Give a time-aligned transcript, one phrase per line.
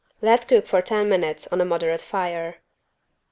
[0.19, 2.55] Let cook for ten minutes on a moderate fire.